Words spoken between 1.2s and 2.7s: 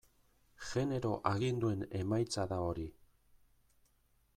aginduen emaitza da